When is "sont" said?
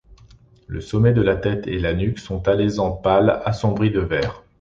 2.17-2.47